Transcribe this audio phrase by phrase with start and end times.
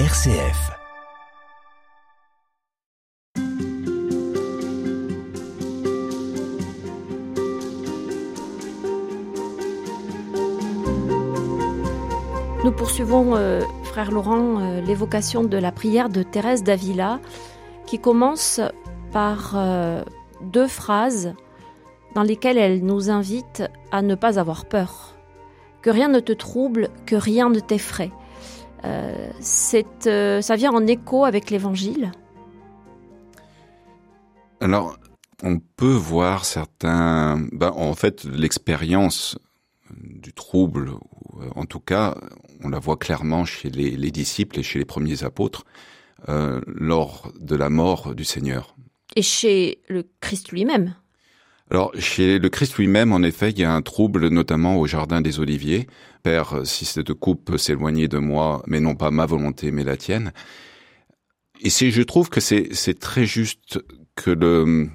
[0.00, 0.72] RCF.
[12.64, 17.20] Nous poursuivons, euh, frère Laurent, euh, l'évocation de la prière de Thérèse d'Avila,
[17.86, 18.60] qui commence
[19.12, 20.02] par euh,
[20.40, 21.34] deux phrases
[22.16, 25.14] dans lesquelles elle nous invite à ne pas avoir peur.
[25.82, 28.10] Que rien ne te trouble, que rien ne t'effraie.
[29.40, 32.12] Ça vient en écho avec l'Évangile.
[34.60, 34.96] Alors,
[35.42, 37.38] on peut voir certains.
[37.52, 39.38] Ben, en fait, l'expérience
[40.00, 40.92] du trouble,
[41.54, 42.16] en tout cas,
[42.62, 45.64] on la voit clairement chez les, disciples et chez les premiers apôtres
[46.28, 48.74] euh, lors de la mort du Seigneur.
[49.16, 50.94] Et chez le Christ lui-même
[51.70, 55.22] alors, chez le Christ lui-même, en effet, il y a un trouble, notamment au Jardin
[55.22, 55.86] des Oliviers.
[56.22, 59.96] Père, si cette coupe peut s'éloigner de moi, mais non pas ma volonté, mais la
[59.96, 60.32] tienne.
[61.62, 63.82] Et si je trouve que c'est très juste
[64.14, 64.88] que le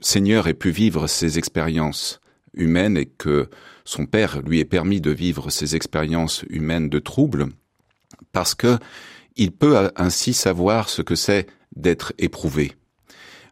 [0.00, 2.20] Seigneur ait pu vivre ces expériences
[2.52, 3.48] humaines et que
[3.84, 7.46] son père lui ait permis de vivre ces expériences humaines de trouble,
[8.32, 8.78] parce que
[9.36, 12.72] il peut ainsi savoir ce que c'est d'être éprouvé.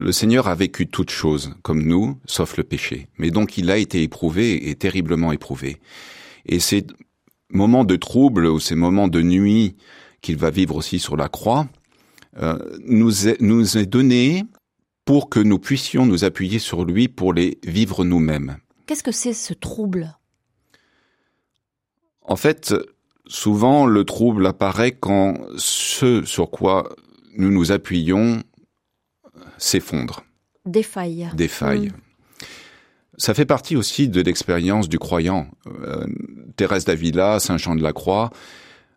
[0.01, 3.09] Le Seigneur a vécu toutes choses, comme nous, sauf le péché.
[3.19, 5.77] Mais donc il a été éprouvé et terriblement éprouvé.
[6.47, 6.87] Et ces
[7.51, 9.77] moments de trouble ou ces moments de nuit
[10.23, 11.69] qu'il va vivre aussi sur la croix,
[12.39, 14.45] euh, nous, est, nous est donné
[15.05, 18.57] pour que nous puissions nous appuyer sur lui pour les vivre nous-mêmes.
[18.87, 20.17] Qu'est-ce que c'est ce trouble?
[22.23, 22.75] En fait,
[23.27, 26.89] souvent le trouble apparaît quand ce sur quoi
[27.37, 28.43] nous nous appuyons
[29.61, 30.25] s'effondre.
[30.67, 31.29] Défaille.
[31.35, 31.89] Défaille.
[31.89, 32.47] Mm.
[33.19, 35.47] Ça fait partie aussi de l'expérience du croyant.
[35.67, 36.07] Euh,
[36.57, 38.31] Thérèse d'Avila, Saint Jean de la Croix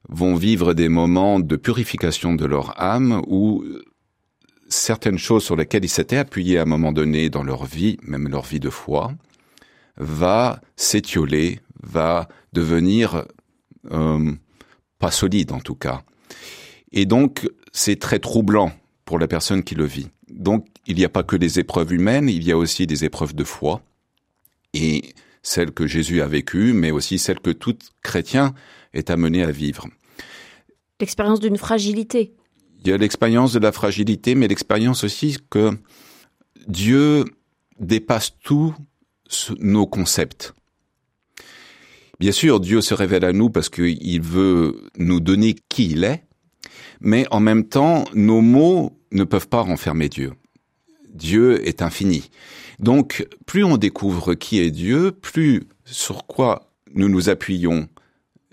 [0.09, 3.63] vont vivre des moments de purification de leur âme où
[4.69, 8.27] certaines choses sur lesquelles ils s'étaient appuyés à un moment donné dans leur vie, même
[8.29, 9.13] leur vie de foi,
[9.97, 13.25] va s'étioler, va devenir
[13.91, 14.31] euh,
[14.99, 16.01] pas solide en tout cas.
[16.91, 18.71] Et donc c'est très troublant
[19.05, 20.09] pour la personne qui le vit.
[20.33, 23.35] Donc il n'y a pas que des épreuves humaines, il y a aussi des épreuves
[23.35, 23.81] de foi.
[24.73, 25.13] Et
[25.43, 28.53] celles que Jésus a vécues, mais aussi celles que tout chrétien
[28.93, 29.87] est amené à vivre.
[30.99, 32.33] L'expérience d'une fragilité.
[32.79, 35.71] Il y a l'expérience de la fragilité, mais l'expérience aussi que
[36.67, 37.25] Dieu
[37.79, 38.73] dépasse tout
[39.59, 40.53] nos concepts.
[42.19, 46.23] Bien sûr, Dieu se révèle à nous parce qu'il veut nous donner qui il est,
[47.01, 50.33] mais en même temps, nos mots ne peuvent pas renfermer Dieu.
[51.13, 52.29] Dieu est infini.
[52.79, 57.87] Donc, plus on découvre qui est Dieu, plus sur quoi nous nous appuyons,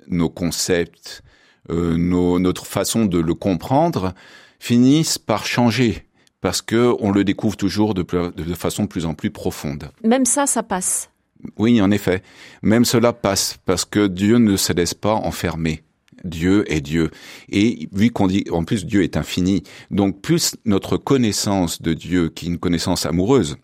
[0.08, 1.22] nos concepts,
[1.70, 4.14] euh, notre façon de le comprendre,
[4.58, 6.06] finissent par changer
[6.40, 9.90] parce que on le découvre toujours de, de façon de plus en plus profonde.
[10.04, 11.10] Même ça, ça passe.
[11.58, 12.22] Oui, en effet.
[12.62, 15.82] Même cela passe parce que Dieu ne se laisse pas enfermer.
[16.24, 17.10] Dieu est Dieu.
[17.50, 19.62] Et vu qu'on dit, en plus, Dieu est infini.
[19.90, 23.56] Donc, plus notre connaissance de Dieu, qui est une connaissance amoureuse,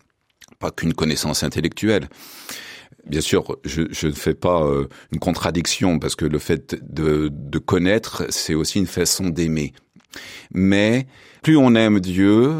[0.59, 2.09] pas qu'une connaissance intellectuelle.
[3.05, 7.29] Bien sûr, je, je ne fais pas euh, une contradiction parce que le fait de,
[7.31, 9.73] de connaître, c'est aussi une façon d'aimer.
[10.51, 11.07] Mais
[11.41, 12.51] plus on aime Dieu,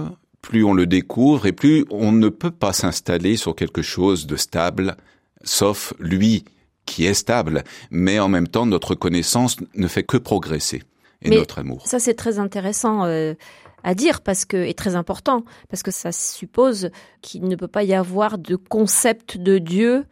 [0.42, 4.38] plus on le découvre et plus on ne peut pas s'installer sur quelque chose de
[4.38, 4.96] stable,
[5.44, 6.46] sauf lui
[6.88, 7.64] qui est stable.
[7.92, 10.82] Mais en même temps, notre connaissance ne fait que progresser
[11.22, 11.86] et notre amour.
[11.86, 13.06] Ça, c'est très intéressant.
[13.06, 13.36] Euh,
[13.84, 16.90] à dire parce que est très important parce que ça suppose
[17.22, 20.06] qu'il ne peut pas y avoir de concept de Dieu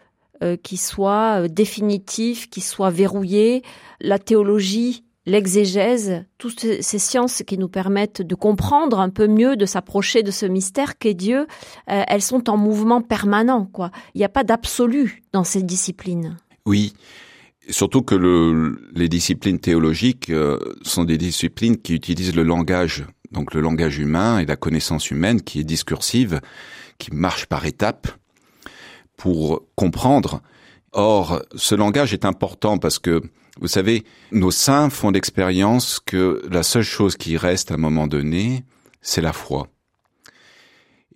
[0.44, 3.63] euh, qui soit euh, définitif, qui soit verrouillé.
[4.00, 9.66] La théologie l'exégèse, toutes ces sciences qui nous permettent de comprendre un peu mieux, de
[9.66, 11.47] s'approcher de ce mystère qu'est Dieu,
[11.90, 13.66] euh, elles sont en mouvement permanent.
[13.66, 13.92] Quoi.
[14.13, 16.38] Il n'y a pas d'absolu dans ces disciplines.
[16.66, 16.94] Oui,
[17.70, 23.54] surtout que le, les disciplines théologiques euh, sont des disciplines qui utilisent le langage, donc
[23.54, 26.42] le langage humain et la connaissance humaine qui est discursive,
[26.98, 28.07] qui marche par étapes
[29.18, 30.42] pour comprendre.
[30.92, 33.22] Or, ce langage est important parce que
[33.60, 38.07] vous savez, nos saints font l'expérience que la seule chose qui reste à un moment
[38.07, 38.66] donné,
[39.01, 39.68] c'est la foi.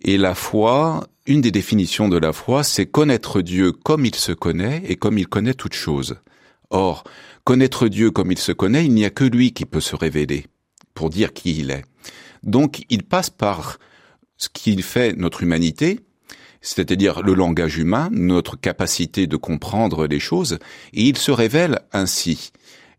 [0.02, 4.32] Et la foi, une des définitions de la foi, c'est connaître Dieu comme il se
[4.32, 6.16] connaît et comme il connaît toute chose.
[6.70, 7.04] Or,
[7.44, 10.48] connaître Dieu comme il se connaît, il n'y a que lui qui peut se révéler
[10.92, 11.84] pour dire qui il est.
[12.42, 13.78] Donc, il passe par
[14.38, 16.00] ce qu'il fait notre humanité,
[16.62, 20.58] c'est-à-dire le langage humain, notre capacité de comprendre les choses,
[20.94, 22.50] et il se révèle ainsi.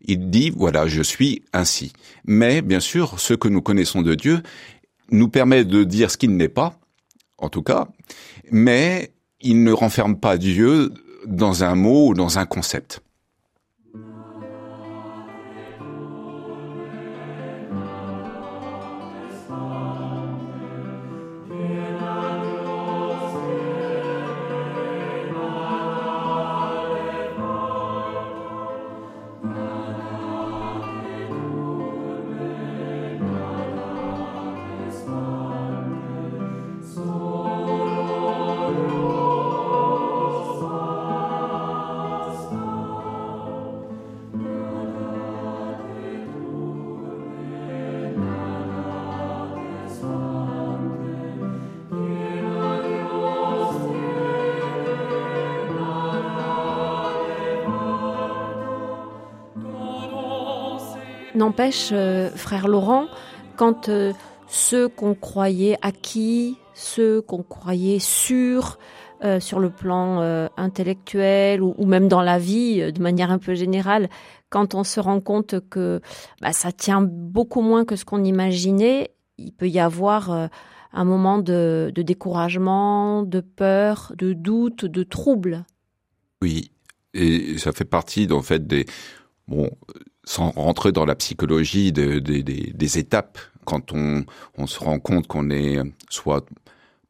[0.06, 1.92] Il dit, voilà, je suis ainsi.
[2.24, 4.42] Mais, bien sûr, ce que nous connaissons de Dieu
[5.10, 6.78] nous permet de dire ce qu'il n'est pas,
[7.42, 7.88] en tout cas,
[8.50, 10.92] mais il ne renferme pas Dieu
[11.26, 13.02] dans un mot ou dans un concept.
[61.42, 63.08] N'empêche, euh, frère Laurent,
[63.56, 64.12] quand euh,
[64.46, 68.78] ceux qu'on croyait acquis, ceux qu'on croyait sûrs
[69.24, 70.20] euh, sur le plan
[70.56, 74.08] intellectuel ou, même dans la vie de manière un peu générale,
[74.50, 76.00] quand on se rend compte que
[76.40, 80.48] bah, ça tient beaucoup moins que ce qu'on imaginait, il peut y avoir
[80.92, 85.64] un moment de, découragement, de peur, de doute, de trouble.
[86.40, 86.70] Oui,
[87.14, 88.86] et ça fait partie en fait des
[90.24, 94.24] sans rentrer dans la psychologie de, des étapes, quand on,
[94.58, 95.78] on se rend compte qu'on est
[96.08, 96.44] soit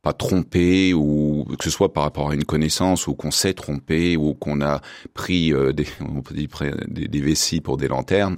[0.03, 4.17] pas trompé ou que ce soit par rapport à une connaissance ou qu'on s'est trompé
[4.17, 4.81] ou qu'on a
[5.15, 6.49] pris euh, des, on peut dire,
[6.89, 8.37] des, des vessies pour des lanternes,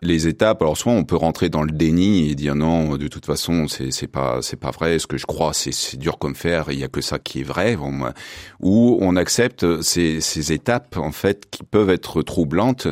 [0.00, 0.62] les étapes.
[0.62, 4.06] Alors soit on peut rentrer dans le déni et dire non, de toute façon c'est
[4.06, 5.00] pas c'est pas vrai.
[5.00, 6.66] Ce que je crois c'est c'est dur comme fer.
[6.70, 7.76] Il y a que ça qui est vrai.
[8.60, 12.86] ou on accepte ces ces étapes en fait qui peuvent être troublantes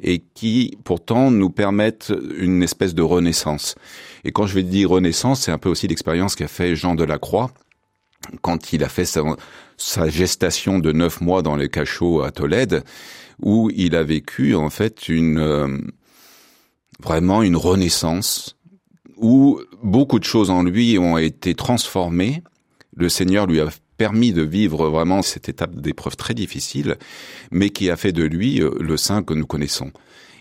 [0.00, 3.74] et qui pourtant nous permettent une espèce de renaissance.
[4.24, 7.04] Et quand je vais dire renaissance, c'est un peu aussi l'expérience qu'a fait Jean de
[7.04, 7.52] la Croix
[8.42, 9.22] quand il a fait sa,
[9.76, 12.82] sa, gestation de neuf mois dans les cachots à Tolède,
[13.40, 15.78] où il a vécu en fait une euh,
[17.00, 18.56] vraiment une renaissance,
[19.16, 22.42] où beaucoup de choses en lui ont été transformées.
[22.96, 26.96] Le Seigneur lui a permis de vivre vraiment cette étape d'épreuve très difficile,
[27.50, 29.90] mais qui a fait de lui euh, le saint que nous connaissons.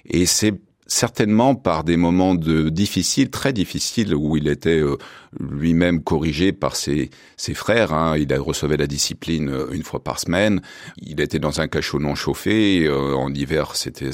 [0.05, 0.53] Et c'est
[0.87, 4.97] certainement par des moments de difficiles, très difficiles, où il était euh,
[5.39, 7.91] lui-même corrigé par ses, ses frères.
[7.91, 8.17] Hein.
[8.17, 10.61] Il recevait la discipline euh, une fois par semaine.
[11.01, 12.87] Il était dans un cachot non chauffé.
[12.89, 14.11] en hiver, c'était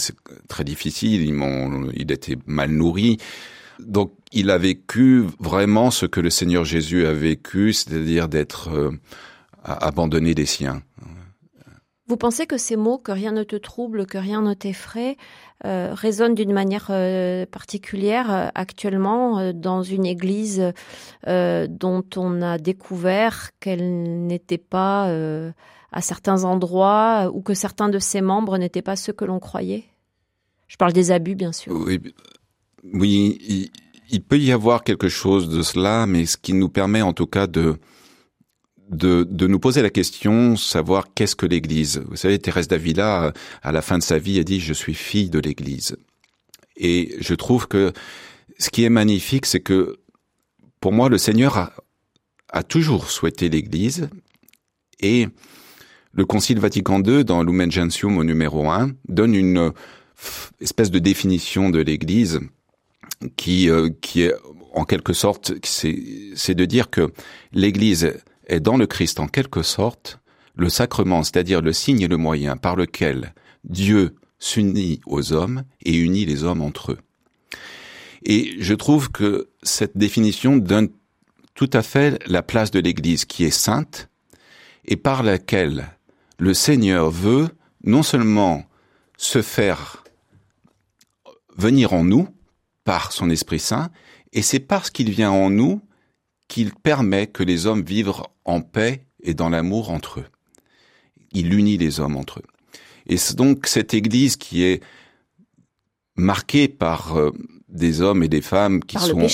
[0.47, 1.23] très difficile.
[1.23, 3.17] Il, il était mal nourri.
[3.79, 8.69] Donc, il a vécu vraiment ce que le Seigneur Jésus a vécu, c'est-à-dire d'être
[9.63, 10.81] à abandonner des siens.
[12.12, 15.16] Vous pensez que ces mots, que rien ne te trouble, que rien ne t'effraie,
[15.63, 20.74] euh, résonnent d'une manière euh, particulière euh, actuellement dans une église
[21.25, 25.10] dont on a découvert qu'elle n'était pas
[25.94, 29.86] à certains endroits ou que certains de ses membres n'étaient pas ceux que l'on croyait?
[30.68, 31.72] Je parle des abus, bien sûr.
[31.74, 32.02] Oui,
[32.94, 33.69] oui il,
[34.10, 37.28] il, peut y avoir quelque chose de cela, mais ce qui nous permet en tout
[37.28, 37.78] cas de
[38.91, 42.03] de, de, nous poser la question, savoir qu'est-ce que l'Église.
[42.09, 43.33] Vous savez, Thérèse d'Avila,
[43.63, 45.97] à la fin de sa vie, a dit je suis fille de l'Église.
[46.77, 47.93] Et je trouve que
[48.59, 49.98] ce qui est magnifique, c'est que
[50.79, 51.74] pour moi, le Seigneur a,
[52.50, 54.10] a toujours souhaité l'Église
[55.00, 55.27] et
[56.13, 59.71] le Concile Vatican II, dans Lumen Gentium au numéro 1, donne une
[60.60, 62.41] espèce de définition de l'Église
[63.36, 64.33] qui, euh, qui est
[64.74, 67.12] en quelque sorte, c'est de dire que
[67.53, 68.13] l'Église
[68.51, 70.20] est dans le Christ en quelque sorte
[70.55, 75.96] le sacrement, c'est-à-dire le signe et le moyen par lequel Dieu s'unit aux hommes et
[75.96, 77.00] unit les hommes entre eux.
[78.24, 80.89] Et je trouve que cette définition donne
[81.55, 84.10] tout à fait la place de l'Église qui est sainte
[84.86, 85.88] et par laquelle
[86.38, 87.50] le Seigneur veut
[87.84, 88.65] non seulement
[89.17, 90.03] se faire
[91.55, 92.27] venir en nous
[92.84, 93.89] par son Esprit Saint,
[94.34, 95.81] et c'est parce qu'il vient en nous
[96.51, 98.12] qu'il permet que les hommes vivent
[98.43, 100.25] en paix et dans l'amour entre eux.
[101.31, 102.50] Il unit les hommes entre eux.
[103.08, 104.84] Et c'est donc cette Église qui est
[106.17, 107.31] marquée par euh,
[107.70, 109.27] des hommes et des femmes qui sont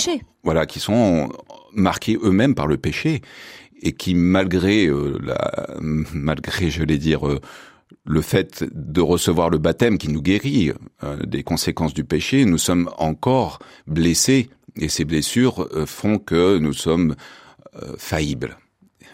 [0.44, 1.30] voilà qui sont
[1.74, 3.24] marqués eux-mêmes par le péché
[3.82, 7.42] et qui malgré euh, la malgré je vais dire euh,
[8.06, 10.72] le fait de recevoir le baptême qui nous guérit
[11.26, 16.74] des conséquences du péché, nous sommes encore blessés et ces blessures euh, font que nous
[16.74, 17.16] sommes
[17.82, 18.58] euh, faillibles.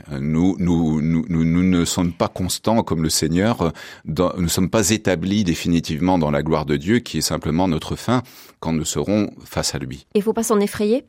[0.09, 3.71] Nous, nous, nous, nous, ne sommes pas constants comme le Seigneur.
[4.05, 7.95] nous ne sommes pas établis définitivement dans la gloire de Dieu, qui est simplement notre
[7.95, 8.23] fin
[8.59, 10.07] quand nous serons face à lui.
[10.15, 11.05] Il faut pas s'en effrayer?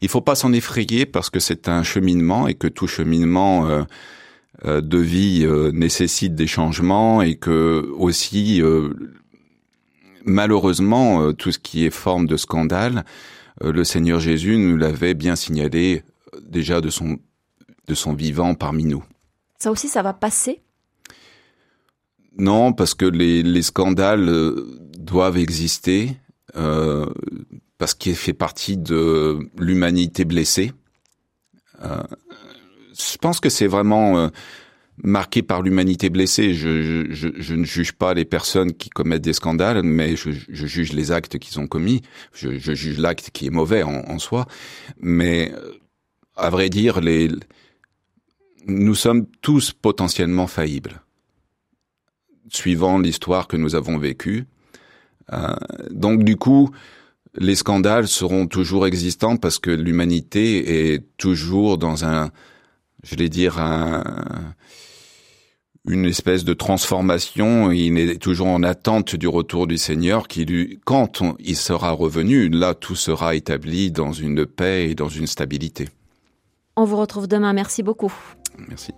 [0.00, 3.82] Il faut pas s'en effrayer parce que c'est un cheminement et que tout cheminement euh,
[4.66, 8.62] euh, de vie euh, nécessite des changements et que aussi
[10.24, 13.04] malheureusement tout ce qui est forme de scandale,
[13.60, 16.02] le Seigneur Jésus nous l'avait bien signalé
[16.42, 17.18] déjà de son
[17.86, 19.04] de son vivant parmi nous.
[19.58, 20.62] Ça aussi, ça va passer?
[22.38, 24.54] Non, parce que les, les scandales
[24.98, 26.16] doivent exister.
[26.56, 27.06] Euh,
[27.78, 30.72] parce qu'il fait partie de l'humanité blessée.
[31.82, 32.02] Euh,
[32.96, 34.28] je pense que c'est vraiment euh,
[35.02, 36.54] marqué par l'humanité blessée.
[36.54, 41.38] Je, ne juge pas les personnes qui commettent des scandales, mais je, juge les actes
[41.38, 42.02] qu'ils ont commis.
[42.32, 44.46] Je, juge l'acte qui est mauvais en, soi.
[45.00, 45.52] Mais
[46.36, 47.00] à vrai dire,
[48.66, 51.02] nous sommes tous potentiellement faillibles,
[52.48, 54.46] suivant l'histoire que nous avons vécue.
[55.32, 55.54] Euh,
[55.90, 56.70] donc du coup,
[57.36, 62.30] les scandales seront toujours existants parce que l'humanité est toujours dans un,
[63.04, 64.02] je vais dire, un,
[65.86, 67.70] une espèce de transformation.
[67.70, 72.48] Il est toujours en attente du retour du Seigneur qui lui, quand il sera revenu,
[72.48, 75.88] là, tout sera établi dans une paix et dans une stabilité.
[76.76, 77.52] On vous retrouve demain.
[77.52, 78.12] Merci beaucoup.
[78.68, 78.92] Merci.